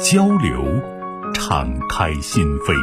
[0.00, 0.64] 交流，
[1.32, 2.74] 敞开心扉；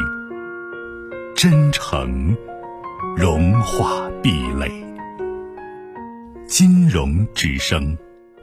[1.34, 2.36] 真诚，
[3.16, 4.70] 融化壁垒。
[6.46, 7.96] 金融之声，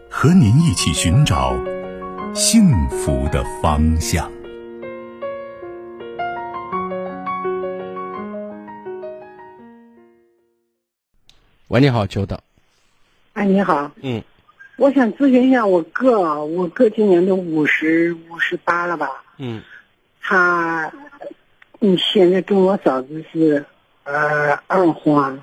[0.09, 1.55] 和您一起寻找
[2.33, 4.31] 幸福的方向。
[11.69, 12.39] 喂，你好，久等。
[13.33, 13.91] 哎，你好。
[14.01, 14.23] 嗯。
[14.79, 19.25] 我想咨询一下我哥，我哥今年都五十五十八了吧？
[19.38, 19.61] 嗯，
[20.22, 20.89] 他，
[21.81, 23.66] 嗯，现在跟我嫂子是，
[24.05, 25.41] 呃，二婚，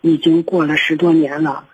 [0.00, 1.66] 已经过了十多年了。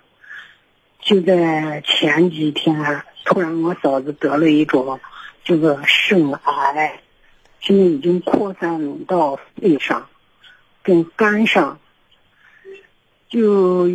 [1.01, 4.99] 就在前几天，突然我嫂子得了一种，
[5.45, 7.01] 这个肾癌，
[7.61, 10.09] 现在已经扩散到肺上，
[10.83, 11.79] 跟肝上，
[13.29, 13.89] 就。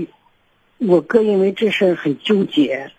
[0.86, 2.92] 我哥因为这事很纠结，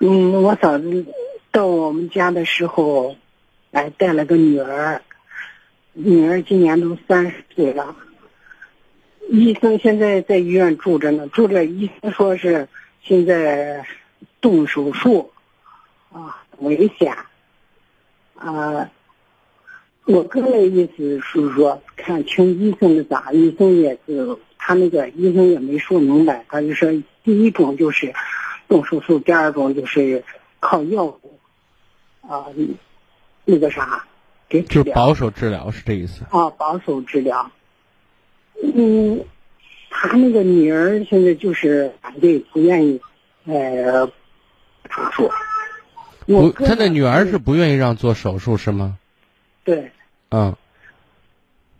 [0.00, 1.06] 嗯，我嫂子
[1.50, 3.16] 到我们家的时候，
[3.72, 5.02] 来带了个女儿，
[5.92, 7.96] 女儿今年都三十岁了。
[9.28, 12.68] 医生现在在医院住着呢，住着医生说是
[13.02, 13.84] 现在
[14.40, 15.32] 动手术，
[16.12, 17.16] 啊，危险，
[18.34, 18.90] 啊，
[20.04, 24.36] 我哥的意思是说看听医生的咋，医生也是。
[24.62, 28.12] 他那个医生也没说明白，他就说第一种就是
[28.68, 30.22] 动手术，第二种就是
[30.60, 31.38] 靠药物
[32.20, 32.44] 啊，
[33.46, 34.04] 那个啥
[34.48, 37.50] 给治疗，就保守治疗是这意思啊，保守治疗。
[38.62, 39.24] 嗯，
[39.88, 43.00] 他那个女儿现在就是反对，不愿意
[43.46, 44.06] 呃
[44.90, 45.30] 手术。
[46.26, 48.98] 不，他的女儿是不愿意让做手术是吗？
[49.64, 49.90] 对。
[50.28, 50.54] 嗯。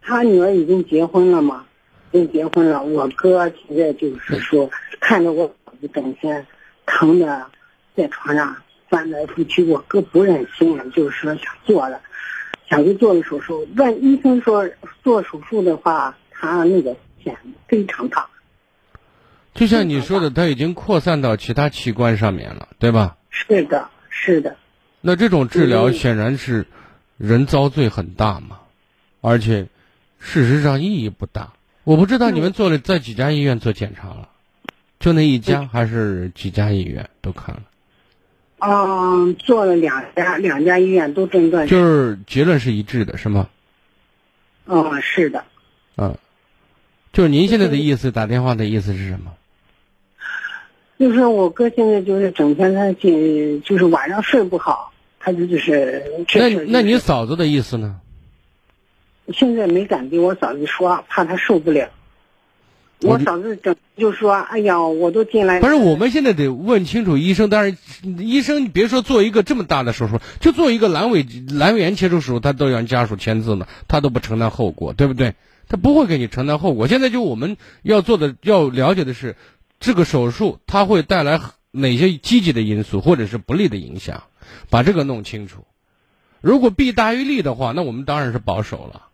[0.01, 1.67] 他女儿已经结婚了嘛？
[2.13, 6.47] 已经结婚了，我哥现在就是说，看着我嫂子整天
[6.87, 7.47] 疼的
[7.97, 8.57] 在床上
[8.89, 12.01] 翻来覆去，我哥不忍心了，就是说想做了，
[12.69, 13.69] 想去做了手术。
[13.77, 14.69] 问医生说
[15.05, 17.37] 做手术的话，他那个险
[17.69, 18.27] 非常大。
[19.55, 23.17] 就像你说的，他已经扩散到其他器官上面了，对吧？
[23.31, 24.57] 是的，是的。
[25.01, 26.67] 那这种治疗显然是
[27.17, 28.59] 人遭罪很大嘛，
[29.21, 29.69] 而且
[30.19, 31.53] 事实上意义不大。
[31.91, 34.29] 我不知道你们做了在几家医院做检查了，
[35.01, 37.63] 就那一家还是几家医院都看了？
[38.61, 43.49] 嗯，做了两家，两家医院都诊断就是结论是一致的，是吗？
[44.67, 45.43] 嗯，是的。
[45.97, 46.17] 嗯，
[47.13, 49.33] 就是您现在的意思，打电话的意思是什么？
[50.97, 56.05] 就是我哥现在就是整天他就就是晚上睡不好，他就就是。
[56.37, 57.97] 那那你嫂子的意思呢？
[59.33, 61.91] 现在没敢跟我嫂子说，怕她受不了。
[63.03, 67.49] 我嫂子整就说：“哎呀，我都进来。”不是，我们现在得问清楚医生。
[67.49, 75.35] 但是医生，你别说做一个这么大的手术，就做一个阑尾阑尾炎切除手术，他都让家属签字呢，他都不承担后果，对不对？
[75.67, 76.89] 他不会给你承担后果。
[76.89, 79.35] 现在就我们要做的、要了解的是，
[79.79, 84.25] 这个手术它会带来哪些积极的因素，或者是不利的影响，
[84.69, 85.65] 把这个弄清楚。
[86.43, 89.07] 如果弊大于利的话，那我们当然是保守了。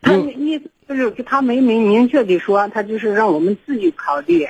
[0.00, 4.48] 他意思就是他没明明确的说，他就是让我们自己考虑。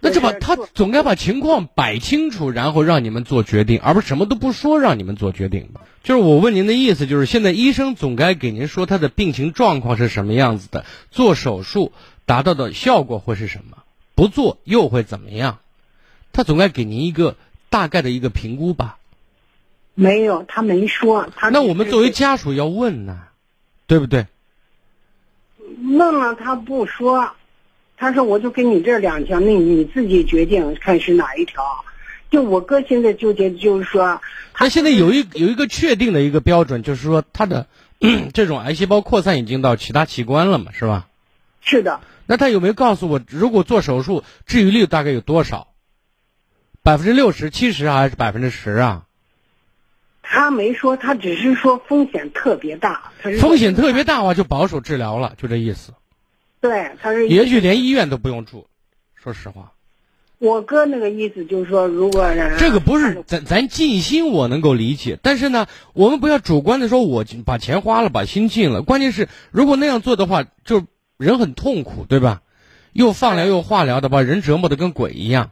[0.00, 5.80] 那就把他总该把情况摆清楚，然后让你们做决定，而不是什么都不说让你们做决定吧。
[6.04, 11.92] 就是我问您的意思，就是现在医生总该给您说他的病情状况是什么样子的，做手术
[12.26, 13.78] 达到的效果会是什么，
[14.14, 15.58] 不做又会怎么样？
[16.32, 17.34] 他总该给您一个
[17.68, 18.98] 大概的一个评估吧。
[19.94, 21.28] 没有，他没说。
[21.34, 23.18] 他那我们作为家属要问呢，
[23.88, 24.28] 对不对？
[25.96, 27.32] 问了他不说，
[27.96, 31.62] 他说我就给你这两条，那你自己决定看是哪一条。
[32.30, 34.20] 就我哥现在纠结，就是说，
[34.52, 37.66] 他现在有一有一个确定的一个标准，就是说他的
[38.34, 41.08] 这种癌细胞扩散已经到其他器官了嘛，是吧？
[41.62, 42.00] 是的。
[42.26, 45.68] 那他有没有告诉我，如果做手术治愈率大概有多少？
[46.82, 49.04] 百分之六十、七十还是百分之十啊？
[50.30, 53.12] 他没说，他只是说风险特别大。
[53.40, 55.92] 风险特别大的话，就保守治疗了，就这意思。
[56.60, 57.28] 对，他是。
[57.28, 58.66] 也许连医院都不用住，
[59.14, 59.72] 说实话。
[60.38, 65.18] 我哥那个意思就是说，如果这个不是咱咱尽心，我能够理解。
[65.20, 68.82] 但是呢，我们不要主观的说，我把钱花了，把心尽了。
[68.82, 70.84] 关键是，如果那样做的话，就
[71.16, 72.42] 人很痛苦，对吧？
[72.92, 75.50] 又放疗又化疗的，把人折磨的跟鬼一样。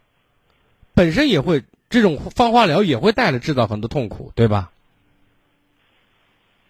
[0.95, 1.65] 本身也会
[1.97, 4.71] 这种放化疗也会带来制造很多痛苦，对吧？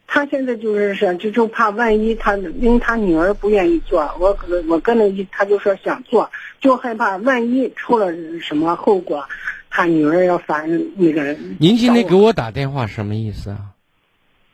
[0.06, 6.30] 他现在就是说，就就怕万一他，因为他女儿不愿意做，我哥我哥那一他就说想做，
[6.60, 9.26] 就害怕万一出了什么后果，
[9.68, 11.56] 他女儿要烦那个人。
[11.58, 13.58] 您今天给我打电话什么意思啊？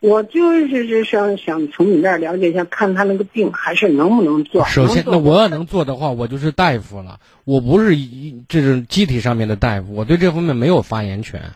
[0.03, 4.65] 我就是是想想从你那儿了解一下，看他那个病还是能不能做。
[4.65, 11.53] 首先，那我要能做的话，我就是大夫了，我不是一这种机体上面的大夫，我对这方面没有发言权。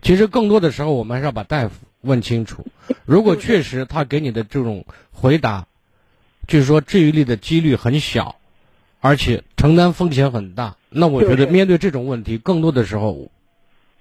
[0.00, 2.64] 其实更多的时候，我们还是要把大夫问清楚。
[3.04, 5.66] 如果确实他给你的这种回答，
[6.48, 8.36] 就是说治愈力的几率很小，
[9.00, 13.28] 而且承担风险很大，那我觉得面对这种问题，更多的时候，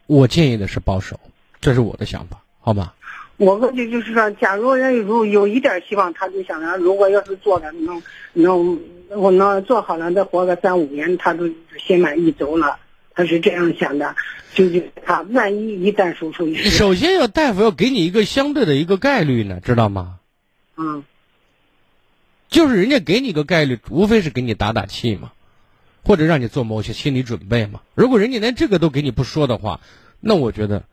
[0.07, 1.19] 我建议的是保守，
[1.59, 2.95] 这是我的想法，好吧？
[3.37, 8.01] 我问的就是说，假如要如有一点希望，他就想着，如果要是做了，能
[8.33, 8.79] 能
[9.09, 12.77] 我能做好了，再活个三五年，他都心满意足了。
[13.13, 14.15] 他是这样想的，
[14.53, 20.19] 就是他万一一旦手术，首先要大夫要给你一个相对的一个概率呢，知道吗？
[20.77, 21.03] 嗯，
[22.47, 25.33] 就是人家给你个概率，无非是给你打打气嘛，
[26.03, 27.81] 或者让你做某些心理准备嘛。
[27.95, 29.81] 如果人家连这个都给你不说的话，
[30.21, 30.83] 那我觉得，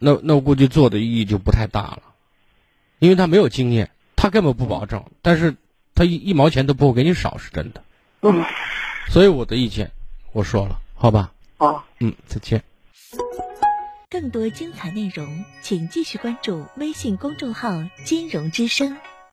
[0.00, 2.02] 那那我估计做的意义就不太大了，
[2.98, 5.56] 因为他没有经验，他根本不保证，但是
[5.94, 7.82] 他一一毛钱都不会给你少，是真的。
[8.22, 8.44] 嗯，
[9.10, 9.90] 所以我的意见
[10.32, 11.32] 我说了，好吧。
[11.58, 12.62] 好，嗯，再见。
[14.08, 18.96] 更多精彩内容，请继续关注微信公众号“金融之声”。